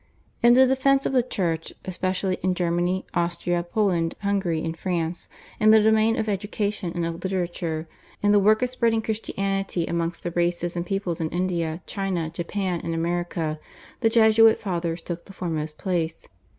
In 0.41 0.55
the 0.55 0.65
defence 0.65 1.05
of 1.05 1.13
the 1.13 1.21
Church, 1.21 1.71
especially 1.85 2.39
in 2.41 2.55
Germany, 2.55 3.05
Austria, 3.13 3.61
Poland, 3.61 4.15
Hungary, 4.23 4.65
and 4.65 4.75
France, 4.75 5.27
in 5.59 5.69
the 5.69 5.79
domain 5.79 6.17
of 6.17 6.27
education 6.27 6.91
and 6.95 7.05
of 7.05 7.21
literature, 7.23 7.87
in 8.23 8.31
the 8.31 8.39
work 8.39 8.63
of 8.63 8.71
spreading 8.71 9.03
Christianity 9.03 9.85
amongst 9.85 10.23
the 10.23 10.31
races 10.31 10.75
and 10.75 10.87
peoples 10.87 11.21
in 11.21 11.29
India, 11.29 11.83
China, 11.85 12.31
Japan, 12.31 12.81
and 12.83 12.95
America, 12.95 13.59
the 13.99 14.09
Jesuit 14.09 14.57
Fathers 14.57 15.03
took 15.03 15.25
the 15.25 15.33
foremost 15.33 15.77
place. 15.77 16.27